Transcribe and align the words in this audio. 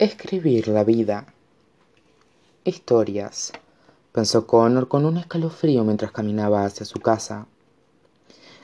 Escribir 0.00 0.68
la 0.68 0.82
vida. 0.82 1.26
Historias, 2.64 3.52
pensó 4.12 4.46
Connor 4.46 4.88
con 4.88 5.04
un 5.04 5.18
escalofrío 5.18 5.84
mientras 5.84 6.10
caminaba 6.10 6.64
hacia 6.64 6.86
su 6.86 7.00
casa. 7.00 7.46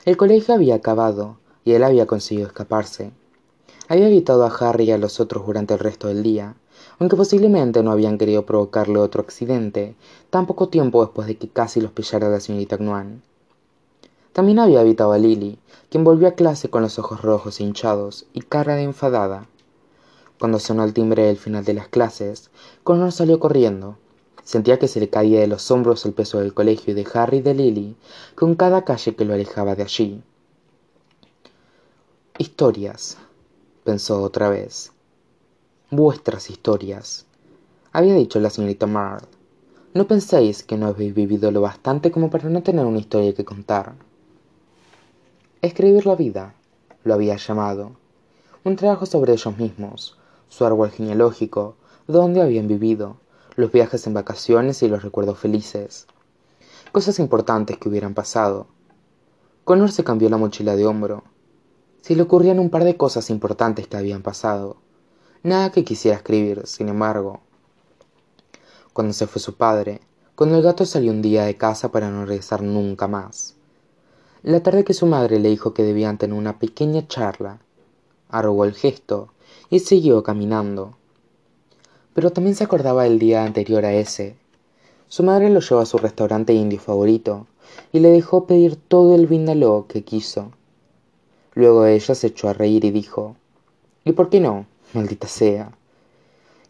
El 0.05 0.17
colegio 0.17 0.55
había 0.55 0.73
acabado 0.73 1.37
y 1.63 1.73
él 1.73 1.83
había 1.83 2.07
conseguido 2.07 2.47
escaparse. 2.47 3.11
Había 3.87 4.07
evitado 4.07 4.45
a 4.45 4.47
Harry 4.47 4.85
y 4.85 4.91
a 4.93 4.97
los 4.97 5.19
otros 5.19 5.45
durante 5.45 5.75
el 5.75 5.79
resto 5.79 6.07
del 6.07 6.23
día, 6.23 6.55
aunque 6.97 7.15
posiblemente 7.15 7.83
no 7.83 7.91
habían 7.91 8.17
querido 8.17 8.43
provocarle 8.43 8.97
otro 8.97 9.21
accidente 9.21 9.95
tan 10.31 10.47
poco 10.47 10.69
tiempo 10.69 11.05
después 11.05 11.27
de 11.27 11.37
que 11.37 11.49
casi 11.49 11.81
los 11.81 11.91
pillara 11.91 12.29
la 12.29 12.39
señorita 12.39 12.77
Knuan. 12.77 13.21
También 14.33 14.57
había 14.57 14.81
evitado 14.81 15.11
a 15.11 15.19
Lily, 15.19 15.59
quien 15.91 16.03
volvió 16.03 16.29
a 16.29 16.31
clase 16.31 16.71
con 16.71 16.81
los 16.81 16.97
ojos 16.97 17.21
rojos 17.21 17.59
e 17.59 17.63
hinchados 17.63 18.25
y 18.33 18.41
cara 18.41 18.73
de 18.73 18.81
enfadada. 18.81 19.47
Cuando 20.39 20.59
sonó 20.59 20.83
el 20.83 20.93
timbre 20.93 21.23
del 21.23 21.37
final 21.37 21.65
de 21.65 21.73
las 21.73 21.87
clases, 21.87 22.51
Connor 22.83 23.11
salió 23.11 23.39
corriendo. 23.39 23.97
Sentía 24.43 24.77
que 24.77 24.87
se 24.87 24.99
le 24.99 25.09
caía 25.09 25.39
de 25.39 25.47
los 25.47 25.71
hombros 25.71 26.05
el 26.05 26.13
peso 26.13 26.39
del 26.39 26.53
colegio 26.53 26.93
y 26.93 26.95
de 26.95 27.07
Harry 27.13 27.37
y 27.37 27.41
de 27.41 27.53
Lily 27.53 27.95
con 28.35 28.55
cada 28.55 28.85
calle 28.85 29.15
que 29.15 29.25
lo 29.25 29.33
alejaba 29.33 29.75
de 29.75 29.83
allí. 29.83 30.21
Historias, 32.37 33.17
pensó 33.83 34.21
otra 34.21 34.49
vez. 34.49 34.91
Vuestras 35.89 36.49
historias, 36.49 37.25
había 37.91 38.13
dicho 38.13 38.39
la 38.39 38.51
señorita 38.51 38.85
Mard. 38.85 39.25
No 39.95 40.05
penséis 40.05 40.61
que 40.61 40.77
no 40.77 40.87
habéis 40.87 41.15
vivido 41.15 41.49
lo 41.49 41.61
bastante 41.61 42.11
como 42.11 42.29
para 42.29 42.47
no 42.49 42.61
tener 42.61 42.85
una 42.85 42.99
historia 42.99 43.33
que 43.33 43.43
contar. 43.43 43.95
Escribir 45.63 46.05
la 46.05 46.15
vida, 46.15 46.53
lo 47.03 47.15
había 47.15 47.37
llamado. 47.37 47.93
Un 48.63 48.75
trabajo 48.75 49.05
sobre 49.05 49.33
ellos 49.33 49.57
mismos, 49.57 50.16
su 50.49 50.65
árbol 50.65 50.91
genealógico, 50.91 51.75
dónde 52.07 52.41
habían 52.41 52.67
vivido, 52.67 53.17
los 53.55 53.71
viajes 53.71 54.05
en 54.07 54.13
vacaciones 54.13 54.81
y 54.83 54.87
los 54.87 55.03
recuerdos 55.03 55.39
felices. 55.39 56.07
Cosas 56.91 57.19
importantes 57.19 57.77
que 57.77 57.89
hubieran 57.89 58.13
pasado. 58.13 58.67
Connor 59.63 59.91
se 59.91 60.03
cambió 60.03 60.29
la 60.29 60.37
mochila 60.37 60.75
de 60.75 60.85
hombro. 60.85 61.23
Se 62.01 62.15
le 62.15 62.21
ocurrían 62.21 62.59
un 62.59 62.69
par 62.69 62.83
de 62.83 62.95
cosas 62.95 63.29
importantes 63.29 63.87
que 63.87 63.97
habían 63.97 64.21
pasado. 64.21 64.77
Nada 65.43 65.71
que 65.71 65.83
quisiera 65.83 66.17
escribir, 66.17 66.65
sin 66.65 66.87
embargo. 66.87 67.41
Cuando 68.93 69.13
se 69.13 69.27
fue 69.27 69.41
su 69.41 69.55
padre, 69.55 70.01
cuando 70.35 70.55
el 70.55 70.63
gato 70.63 70.85
salió 70.85 71.11
un 71.11 71.21
día 71.21 71.43
de 71.43 71.57
casa 71.57 71.91
para 71.91 72.09
no 72.09 72.25
regresar 72.25 72.61
nunca 72.61 73.07
más. 73.07 73.55
La 74.43 74.61
tarde 74.61 74.83
que 74.83 74.93
su 74.93 75.07
madre 75.07 75.39
le 75.39 75.49
dijo 75.49 75.73
que 75.73 75.83
debían 75.83 76.17
tener 76.17 76.37
una 76.37 76.59
pequeña 76.59 77.07
charla. 77.07 77.59
Arrugó 78.29 78.65
el 78.65 78.73
gesto 78.73 79.33
y 79.69 79.79
siguió 79.79 80.23
caminando. 80.23 80.95
Pero 82.13 82.31
también 82.31 82.55
se 82.55 82.63
acordaba 82.63 83.03
del 83.03 83.19
día 83.19 83.43
anterior 83.43 83.85
a 83.85 83.93
ese. 83.93 84.35
Su 85.07 85.23
madre 85.23 85.49
lo 85.49 85.59
llevó 85.59 85.81
a 85.81 85.85
su 85.85 85.97
restaurante 85.97 86.53
indio 86.53 86.79
favorito 86.79 87.47
y 87.91 87.99
le 87.99 88.09
dejó 88.09 88.45
pedir 88.45 88.75
todo 88.75 89.15
el 89.15 89.27
vindaloo 89.27 89.87
que 89.87 90.03
quiso. 90.03 90.51
Luego 91.53 91.85
ella 91.85 92.15
se 92.15 92.27
echó 92.27 92.49
a 92.49 92.53
reír 92.53 92.85
y 92.85 92.91
dijo 92.91 93.35
¿Y 94.03 94.13
por 94.13 94.29
qué 94.29 94.39
no? 94.39 94.65
Maldita 94.93 95.27
sea. 95.27 95.71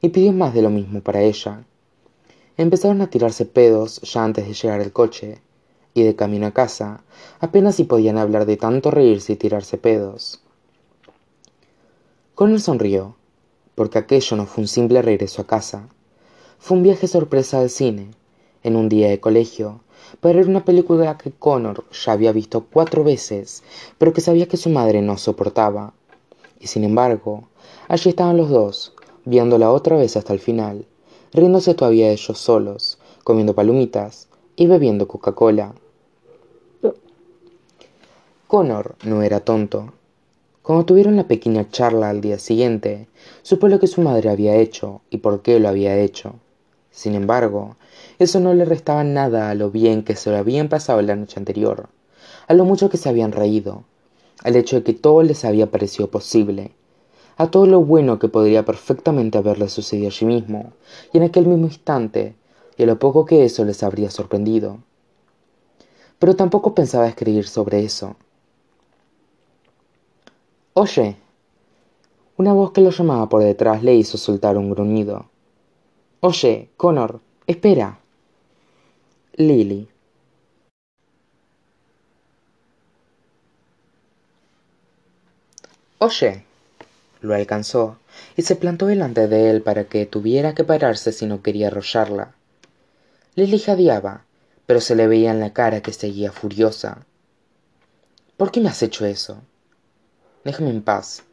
Y 0.02 0.10
pidió 0.10 0.32
más 0.32 0.54
de 0.54 0.62
lo 0.62 0.70
mismo 0.70 1.02
para 1.02 1.22
ella. 1.22 1.64
Empezaron 2.58 3.02
a 3.02 3.10
tirarse 3.10 3.46
pedos 3.46 4.02
ya 4.02 4.24
antes 4.24 4.48
de 4.48 4.54
llegar 4.54 4.82
al 4.82 4.92
coche, 4.92 5.42
y 5.94 6.04
de 6.04 6.16
camino 6.16 6.46
a 6.46 6.52
casa 6.52 7.02
apenas 7.40 7.76
si 7.76 7.84
podían 7.84 8.20
hablar 8.20 8.46
de 8.46 8.58
tanto 8.58 8.92
reírse 8.92 9.34
y 9.34 9.36
tirarse 9.36 9.80
pedos. 9.80 10.42
Connor 12.38 12.62
sonrió, 12.62 13.16
porque 13.74 13.98
aquello 13.98 14.38
no 14.38 14.46
fue 14.46 14.62
un 14.62 14.68
simple 14.68 15.02
regreso 15.02 15.42
a 15.42 15.48
casa. 15.48 15.90
Fue 16.60 16.78
un 16.78 16.84
viaje 16.84 17.08
sorpresa 17.08 17.60
al 17.60 17.72
cine, 17.72 18.12
en 18.62 18.76
un 18.76 18.90
día 18.90 19.10
de 19.10 19.20
colegio, 19.20 19.82
para 20.20 20.36
ver 20.36 20.48
una 20.48 20.64
película 20.64 21.18
que 21.18 21.32
Connor 21.32 21.86
ya 21.90 22.12
había 22.12 22.32
visto 22.32 22.68
cuatro 22.72 23.04
veces, 23.04 23.64
pero 23.98 24.14
que 24.14 24.22
sabía 24.22 24.48
que 24.48 24.56
su 24.56 24.70
madre 24.70 25.02
no 25.02 25.18
soportaba. 25.18 25.96
Y 26.60 26.68
sin 26.68 26.84
embargo, 26.84 27.48
allí 27.88 28.12
estaban 28.12 28.38
los 28.38 28.52
dos, 28.52 28.94
viéndola 29.26 29.72
otra 29.72 29.98
vez 29.98 30.16
hasta 30.16 30.34
el 30.34 30.40
final, 30.40 30.86
riéndose 31.34 31.74
todavía 31.74 32.12
ellos 32.12 32.38
solos, 32.38 33.00
comiendo 33.24 33.56
palomitas 33.56 34.28
y 34.56 34.68
bebiendo 34.68 35.08
Coca-Cola. 35.08 35.74
Connor 38.46 38.96
no 39.06 39.24
era 39.24 39.40
tonto. 39.40 39.92
Cuando 40.68 40.84
tuvieron 40.84 41.16
la 41.16 41.30
pequeña 41.30 41.70
charla 41.70 42.10
al 42.10 42.20
día 42.20 42.38
siguiente, 42.40 43.08
supo 43.42 43.70
lo 43.70 43.80
que 43.80 43.88
su 43.88 44.02
madre 44.02 44.30
había 44.30 44.58
hecho 44.58 45.00
y 45.10 45.20
por 45.20 45.42
qué 45.42 45.62
lo 45.62 45.70
había 45.70 45.98
hecho. 45.98 46.34
Sin 46.92 47.16
embargo, 47.16 47.78
eso 48.20 48.42
no 48.42 48.54
le 48.54 48.66
restaba 48.66 49.06
nada 49.06 49.50
a 49.50 49.56
lo 49.56 49.72
bien 49.72 50.04
que 50.04 50.18
se 50.18 50.30
lo 50.30 50.36
habían 50.36 50.68
pasado 50.68 51.02
la 51.02 51.16
noche 51.16 51.40
anterior, 51.40 51.88
a 52.50 52.54
lo 52.54 52.66
mucho 52.66 52.90
que 52.90 52.98
se 52.98 53.08
habían 53.08 53.32
reído, 53.32 53.86
al 54.44 54.58
hecho 54.58 54.76
de 54.76 54.84
que 54.84 54.92
todo 54.92 55.24
les 55.24 55.46
había 55.46 55.72
parecido 55.72 56.12
posible, 56.12 56.74
a 57.38 57.50
todo 57.50 57.66
lo 57.66 57.80
bueno 57.80 58.20
que 58.20 58.28
podría 58.28 58.66
perfectamente 58.66 59.38
haberle 59.38 59.70
sucedido 59.70 60.10
allí 60.10 60.26
mismo, 60.26 60.74
y 61.14 61.20
en 61.20 61.24
aquel 61.24 61.48
mismo 61.48 61.68
instante, 61.68 62.36
y 62.76 62.84
a 62.84 62.88
lo 62.88 63.00
poco 63.00 63.24
que 63.24 63.46
eso 63.46 63.64
les 63.64 63.84
habría 63.84 64.12
sorprendido. 64.12 64.80
Pero 66.20 66.36
tampoco 66.36 66.76
pensaba 66.76 67.08
escribir 67.08 67.48
sobre 67.48 67.86
eso. 67.86 68.18
Oye. 70.80 71.16
Una 72.38 72.54
voz 72.54 72.72
que 72.72 72.82
lo 72.82 72.92
llamaba 72.92 73.28
por 73.28 73.42
detrás 73.42 73.82
le 73.82 73.96
hizo 73.96 74.16
soltar 74.20 74.58
un 74.58 74.70
gruñido. 74.70 75.26
Oye, 76.20 76.70
Connor, 76.78 77.20
espera. 77.48 77.98
Lily. 79.34 79.90
Oye. 85.98 86.46
Lo 87.22 87.34
alcanzó 87.34 87.98
y 88.36 88.44
se 88.44 88.56
plantó 88.56 88.86
delante 88.86 89.28
de 89.28 89.50
él 89.50 89.64
para 89.64 89.86
que 89.86 90.06
tuviera 90.06 90.54
que 90.54 90.64
pararse 90.64 91.12
si 91.12 91.26
no 91.26 91.42
quería 91.42 91.70
arrollarla. 91.70 92.36
Lily 93.34 93.58
jadeaba, 93.58 94.26
pero 94.68 94.80
se 94.80 94.96
le 94.96 95.08
veía 95.08 95.32
en 95.32 95.40
la 95.40 95.54
cara 95.54 95.82
que 95.82 95.92
seguía 95.92 96.32
furiosa. 96.32 97.08
¿Por 98.38 98.52
qué 98.52 98.62
me 98.62 98.70
has 98.70 98.84
hecho 98.84 99.08
eso? 99.08 99.42
Déjame 100.44 100.70
en 100.70 100.82
paz. 100.82 101.24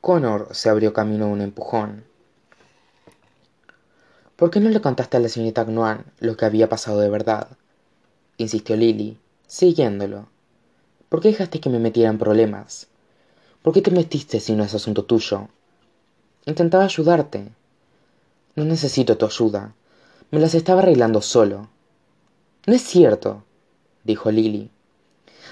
Connor 0.00 0.48
se 0.52 0.68
abrió 0.68 0.92
camino 0.92 1.24
a 1.24 1.28
un 1.28 1.40
empujón. 1.40 2.04
¿Por 4.36 4.50
qué 4.50 4.60
no 4.60 4.68
le 4.68 4.80
contaste 4.80 5.16
a 5.16 5.20
la 5.20 5.28
señorita 5.28 5.64
Gnoan 5.64 6.04
lo 6.20 6.36
que 6.36 6.44
había 6.44 6.68
pasado 6.68 7.00
de 7.00 7.08
verdad? 7.08 7.48
insistió 8.36 8.76
Lily, 8.76 9.18
siguiéndolo. 9.46 10.28
¿Por 11.08 11.20
qué 11.20 11.28
dejaste 11.28 11.58
que 11.60 11.70
me 11.70 11.78
metiera 11.78 12.10
en 12.10 12.18
problemas? 12.18 12.88
¿Por 13.62 13.72
qué 13.72 13.82
te 13.82 13.90
metiste 13.90 14.38
si 14.38 14.54
no 14.54 14.62
es 14.62 14.74
asunto 14.74 15.04
tuyo? 15.04 15.48
Intentaba 16.44 16.84
ayudarte. 16.84 17.48
No 18.54 18.64
necesito 18.64 19.16
tu 19.16 19.26
ayuda. 19.26 19.74
Me 20.30 20.38
las 20.38 20.54
estaba 20.54 20.82
arreglando 20.82 21.22
solo. 21.22 21.68
No 22.66 22.74
es 22.74 22.82
cierto, 22.82 23.42
dijo 24.04 24.30
Lily. 24.30 24.70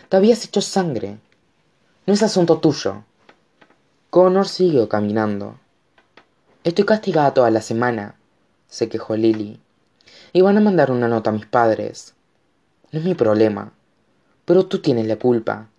Te 0.08 0.16
habías 0.16 0.44
hecho 0.44 0.60
sangre. 0.60 1.18
No 2.06 2.12
es 2.12 2.22
asunto 2.22 2.58
tuyo. 2.58 3.02
Connor 4.10 4.46
siguió 4.46 4.90
caminando. 4.90 5.58
Estoy 6.62 6.84
castigada 6.84 7.32
toda 7.32 7.50
la 7.50 7.62
semana, 7.62 8.16
se 8.68 8.90
quejó 8.90 9.16
Lily. 9.16 9.58
Y 10.34 10.42
van 10.42 10.58
a 10.58 10.60
mandar 10.60 10.90
una 10.90 11.08
nota 11.08 11.30
a 11.30 11.32
mis 11.32 11.46
padres. 11.46 12.12
No 12.92 12.98
es 12.98 13.06
mi 13.06 13.14
problema. 13.14 13.72
Pero 14.44 14.66
tú 14.66 14.80
tienes 14.80 15.06
la 15.06 15.16
culpa. 15.16 15.70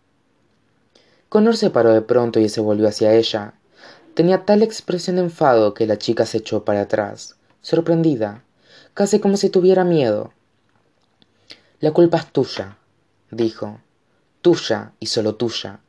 Connor 1.30 1.58
se 1.58 1.70
paró 1.70 1.92
de 1.94 2.02
pronto 2.02 2.40
y 2.40 2.50
se 2.50 2.60
volvió 2.60 2.88
hacia 2.88 3.14
ella. 3.14 3.54
Tenía 4.16 4.46
tal 4.46 4.64
expresión 4.64 5.18
de 5.18 5.22
enfado 5.22 5.76
que 5.76 5.86
la 5.86 6.00
chica 6.00 6.26
se 6.26 6.40
echó 6.40 6.66
para 6.66 6.82
atrás, 6.82 7.36
sorprendida, 7.62 8.44
casi 8.96 9.20
como 9.20 9.38
si 9.38 9.52
tuviera 9.52 9.84
miedo. 9.84 10.34
La 11.82 11.92
culpa 11.92 12.18
es 12.18 12.26
tuya, 12.32 12.78
dijo. 13.30 13.80
Tuya 14.42 14.94
y 15.00 15.06
solo 15.06 15.36
tuya. 15.36 15.82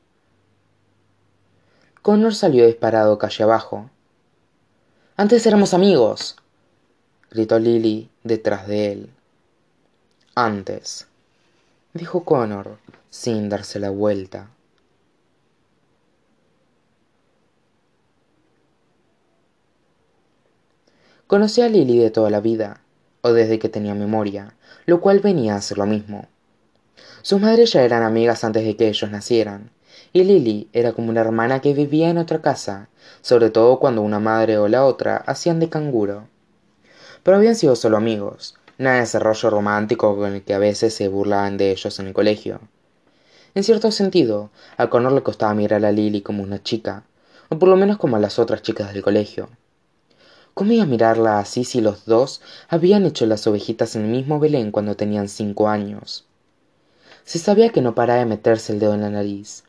Connor 2.06 2.36
salió 2.36 2.66
disparado 2.66 3.18
calle 3.18 3.42
abajo. 3.42 3.90
Antes 5.16 5.44
éramos 5.44 5.74
amigos, 5.74 6.36
gritó 7.32 7.58
Lily 7.58 8.08
detrás 8.22 8.68
de 8.68 8.92
él. 8.92 9.10
Antes, 10.36 11.08
dijo 11.94 12.22
Connor 12.22 12.78
sin 13.10 13.48
darse 13.48 13.80
la 13.80 13.90
vuelta. 13.90 14.50
Conocí 21.26 21.60
a 21.60 21.68
Lily 21.68 21.98
de 21.98 22.12
toda 22.12 22.30
la 22.30 22.38
vida, 22.38 22.82
o 23.22 23.32
desde 23.32 23.58
que 23.58 23.68
tenía 23.68 23.96
memoria, 23.96 24.54
lo 24.84 25.00
cual 25.00 25.18
venía 25.18 25.56
a 25.56 25.60
ser 25.60 25.78
lo 25.78 25.86
mismo. 25.86 26.28
Sus 27.22 27.40
madres 27.40 27.72
ya 27.72 27.82
eran 27.82 28.04
amigas 28.04 28.44
antes 28.44 28.64
de 28.64 28.76
que 28.76 28.86
ellos 28.86 29.10
nacieran, 29.10 29.72
y 30.16 30.24
Lily 30.24 30.70
era 30.72 30.94
como 30.94 31.10
una 31.10 31.20
hermana 31.20 31.60
que 31.60 31.74
vivía 31.74 32.08
en 32.08 32.16
otra 32.16 32.40
casa, 32.40 32.88
sobre 33.20 33.50
todo 33.50 33.78
cuando 33.78 34.00
una 34.00 34.18
madre 34.18 34.56
o 34.56 34.66
la 34.66 34.86
otra 34.86 35.18
hacían 35.18 35.60
de 35.60 35.68
canguro. 35.68 36.26
Pero 37.22 37.36
habían 37.36 37.54
sido 37.54 37.76
solo 37.76 37.98
amigos, 37.98 38.54
nada 38.78 38.96
de 38.96 39.02
ese 39.02 39.18
rollo 39.18 39.50
romántico 39.50 40.16
con 40.16 40.32
el 40.32 40.42
que 40.42 40.54
a 40.54 40.58
veces 40.58 40.94
se 40.94 41.08
burlaban 41.08 41.58
de 41.58 41.70
ellos 41.70 42.00
en 42.00 42.06
el 42.06 42.14
colegio. 42.14 42.60
En 43.54 43.62
cierto 43.62 43.90
sentido, 43.90 44.48
a 44.78 44.88
Connor 44.88 45.12
le 45.12 45.22
costaba 45.22 45.52
mirar 45.52 45.84
a 45.84 45.92
Lily 45.92 46.22
como 46.22 46.42
una 46.42 46.62
chica, 46.62 47.02
o 47.50 47.58
por 47.58 47.68
lo 47.68 47.76
menos 47.76 47.98
como 47.98 48.16
a 48.16 48.20
las 48.20 48.38
otras 48.38 48.62
chicas 48.62 48.94
del 48.94 49.02
colegio. 49.02 49.50
¿Cómo 50.54 50.72
iba 50.72 50.84
a 50.84 50.86
mirarla 50.86 51.40
así 51.40 51.64
si 51.64 51.82
los 51.82 52.06
dos 52.06 52.40
habían 52.70 53.04
hecho 53.04 53.26
las 53.26 53.46
ovejitas 53.46 53.96
en 53.96 54.06
el 54.06 54.12
mismo 54.12 54.40
Belén 54.40 54.70
cuando 54.70 54.96
tenían 54.96 55.28
cinco 55.28 55.68
años? 55.68 56.24
Se 57.24 57.38
sabía 57.38 57.68
que 57.68 57.82
no 57.82 57.94
paraba 57.94 58.20
de 58.20 58.24
meterse 58.24 58.72
el 58.72 58.78
dedo 58.78 58.94
en 58.94 59.02
la 59.02 59.10
nariz. 59.10 59.64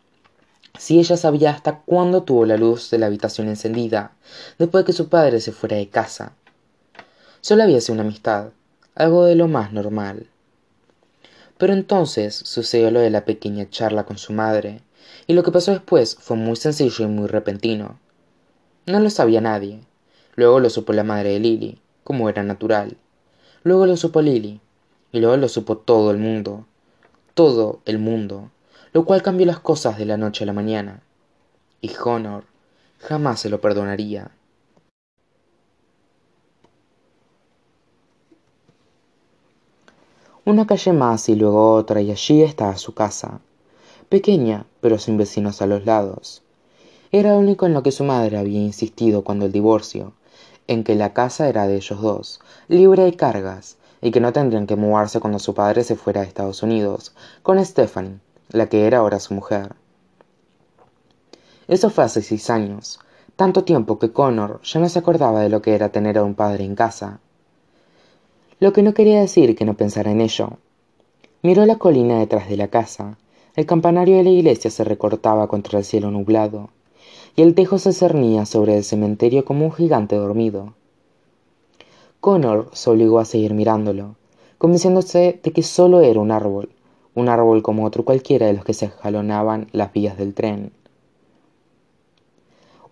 Si 0.78 1.00
ella 1.00 1.18
sabía 1.18 1.52
hasta 1.52 1.80
cuándo 1.80 2.24
tuvo 2.24 2.46
la 2.46 2.58
luz 2.58 2.92
de 2.92 3.00
la 3.00 3.08
habitación 3.08 3.48
encendida, 3.48 4.12
después 4.60 4.84
de 4.84 4.88
que 4.88 4.94
su 4.94 5.10
padre 5.10 5.42
se 5.42 5.52
fuera 5.52 5.76
de 5.76 5.90
casa. 5.90 6.34
Solo 7.42 7.64
había 7.64 7.82
sido 7.82 7.96
una 7.96 8.04
amistad, 8.04 8.50
algo 8.94 9.26
de 9.26 9.36
lo 9.36 9.48
más 9.48 9.74
normal. 9.74 10.28
Pero 11.58 11.74
entonces 11.74 12.36
sucedió 12.36 12.92
lo 12.92 13.00
de 13.00 13.10
la 13.10 13.26
pequeña 13.26 13.70
charla 13.70 14.06
con 14.06 14.18
su 14.18 14.34
madre, 14.34 14.82
y 15.26 15.34
lo 15.34 15.44
que 15.44 15.52
pasó 15.52 15.72
después 15.72 16.16
fue 16.20 16.38
muy 16.38 16.56
sencillo 16.56 17.06
y 17.06 17.08
muy 17.08 17.28
repentino. 17.28 18.00
No 18.86 19.00
lo 19.00 19.10
sabía 19.10 19.42
nadie. 19.42 19.82
Luego 20.36 20.60
lo 20.60 20.70
supo 20.70 20.94
la 20.94 21.04
madre 21.04 21.32
de 21.32 21.40
Lily, 21.40 21.82
como 22.04 22.30
era 22.30 22.44
natural. 22.44 22.98
Luego 23.64 23.88
lo 23.88 23.98
supo 23.98 24.22
Lily, 24.22 24.62
y 25.12 25.20
luego 25.20 25.38
lo 25.38 25.50
supo 25.50 25.78
todo 25.78 26.12
el 26.12 26.18
mundo. 26.18 26.66
Todo 27.34 27.82
el 27.86 27.98
mundo, 27.98 28.52
lo 28.98 29.06
cual 29.06 29.22
cambió 29.22 29.46
las 29.46 29.60
cosas 29.60 30.00
de 30.00 30.06
la 30.06 30.18
noche 30.18 30.44
a 30.44 30.48
la 30.48 30.54
mañana. 30.54 31.04
Y 31.82 31.92
Honor 32.04 32.46
jamás 32.98 33.42
se 33.42 33.48
lo 33.48 33.62
perdonaría. 33.62 34.32
Una 40.46 40.66
calle 40.66 40.94
más 40.94 41.30
y 41.30 41.36
luego 41.36 41.76
otra 41.76 42.02
y 42.02 42.10
allí 42.10 42.42
estaba 42.42 42.76
su 42.76 42.96
casa, 42.96 43.40
pequeña 44.10 44.66
pero 44.82 44.98
sin 44.98 45.16
vecinos 45.16 45.62
a 45.62 45.68
los 45.68 45.86
lados. 45.86 46.42
Era 47.12 47.34
lo 47.34 47.38
único 47.38 47.68
en 47.68 47.76
lo 47.76 47.84
que 47.84 47.92
su 47.92 48.04
madre 48.04 48.40
había 48.40 48.62
insistido 48.62 49.24
cuando 49.24 49.46
el 49.46 49.52
divorcio, 49.52 50.14
en 50.66 50.84
que 50.84 50.96
la 50.96 51.14
casa 51.14 51.48
era 51.48 51.68
de 51.68 51.76
ellos 51.76 52.02
dos, 52.02 52.40
libre 52.68 53.04
de 53.04 53.16
cargas, 53.16 53.78
y 54.02 54.10
que 54.10 54.22
no 54.22 54.34
tendrían 54.34 54.66
que 54.66 54.76
mudarse 54.76 55.20
cuando 55.20 55.38
su 55.38 55.54
padre 55.54 55.84
se 55.84 55.96
fuera 55.96 56.22
a 56.22 56.24
Estados 56.24 56.64
Unidos, 56.64 57.14
con 57.44 57.64
Stephanie, 57.64 58.22
la 58.50 58.68
que 58.68 58.88
era 58.88 59.00
ahora 59.00 59.20
su 59.20 59.34
mujer. 59.34 59.76
Eso 61.68 61.90
fue 61.90 62.04
hace 62.04 62.22
seis 62.22 62.50
años, 62.50 63.00
tanto 63.36 63.64
tiempo 63.64 64.00
que 64.00 64.12
Connor 64.12 64.62
ya 64.64 64.80
no 64.80 64.90
se 64.90 65.00
acordaba 65.00 65.42
de 65.42 65.50
lo 65.50 65.62
que 65.62 65.76
era 65.76 65.90
tener 65.90 66.18
a 66.18 66.24
un 66.24 66.36
padre 66.36 66.64
en 66.64 66.76
casa, 66.76 67.20
lo 68.60 68.74
que 68.74 68.82
no 68.82 68.94
quería 68.94 69.20
decir 69.20 69.56
que 69.56 69.66
no 69.66 69.76
pensara 69.76 70.12
en 70.12 70.22
ello. 70.22 70.58
Miró 71.44 71.66
la 71.68 71.76
colina 71.76 72.20
detrás 72.20 72.50
de 72.50 72.58
la 72.58 72.70
casa. 72.70 73.18
El 73.56 73.68
campanario 73.68 74.18
de 74.18 74.24
la 74.24 74.32
iglesia 74.32 74.72
se 74.72 74.84
recortaba 74.84 75.48
contra 75.48 75.78
el 75.78 75.86
cielo 75.86 76.10
nublado, 76.10 76.70
y 77.36 77.44
el 77.44 77.54
tejo 77.54 77.78
se 77.78 77.94
cernía 77.94 78.46
sobre 78.46 78.76
el 78.76 78.84
cementerio 78.84 79.46
como 79.46 79.66
un 79.66 79.72
gigante 79.72 80.16
dormido. 80.16 80.74
Connor 82.20 82.72
se 82.74 82.90
obligó 82.90 83.20
a 83.20 83.26
seguir 83.26 83.54
mirándolo, 83.54 84.16
convenciéndose 84.58 85.40
de 85.44 85.52
que 85.52 85.62
solo 85.62 86.02
era 86.02 86.20
un 86.20 86.32
árbol, 86.32 86.70
un 87.18 87.30
árbol 87.30 87.64
como 87.64 87.84
otro 87.84 88.06
cualquiera 88.06 88.46
de 88.46 88.54
los 88.54 88.64
que 88.64 88.76
se 88.76 88.90
jalonaban 88.90 89.70
las 89.72 89.92
vías 89.92 90.20
del 90.20 90.36
tren. 90.36 90.72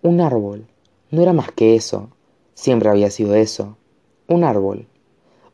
Un 0.02 0.20
árbol. 0.20 0.66
No 1.12 1.22
era 1.22 1.32
más 1.32 1.52
que 1.52 1.76
eso. 1.76 2.08
Siempre 2.54 2.88
había 2.88 3.08
sido 3.12 3.36
eso. 3.36 3.76
Un 4.26 4.42
árbol. 4.42 4.88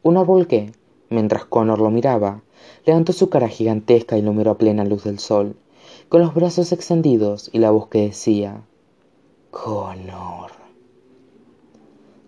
Un 0.03 0.17
árbol 0.17 0.47
que, 0.47 0.73
mientras 1.11 1.45
Connor 1.45 1.81
lo 1.81 1.91
miraba, 1.91 2.45
levantó 2.87 3.13
su 3.13 3.29
cara 3.29 3.49
gigantesca 3.49 4.17
y 4.17 4.23
lo 4.23 4.33
miró 4.33 4.53
a 4.53 4.57
plena 4.57 4.87
luz 4.87 5.05
del 5.05 5.19
sol, 5.19 5.55
con 6.09 6.23
los 6.23 6.35
brazos 6.35 6.73
extendidos 6.73 7.51
y 7.53 7.59
la 7.59 7.73
voz 7.73 7.89
que 7.89 8.07
decía 8.07 8.63
Connor. 9.51 10.51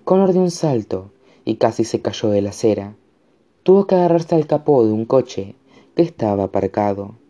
Connor 0.05 0.35
dio 0.35 0.43
un 0.43 0.51
salto 0.51 1.11
y 1.47 1.57
casi 1.57 1.85
se 1.85 2.03
cayó 2.03 2.29
de 2.29 2.43
la 2.43 2.51
acera. 2.51 2.97
Tuvo 3.63 3.87
que 3.87 3.95
agarrarse 3.95 4.35
al 4.35 4.47
capó 4.47 4.85
de 4.85 4.93
un 4.93 5.07
coche 5.07 5.57
que 5.95 6.03
estaba 6.03 6.45
aparcado. 6.45 7.24